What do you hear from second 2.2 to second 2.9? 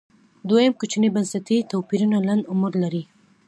لنډ عمر